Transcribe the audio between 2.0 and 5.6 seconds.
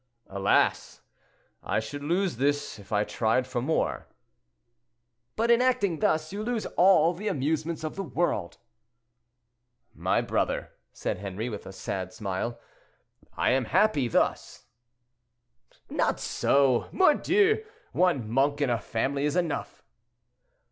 lose this, if I tried for more." "But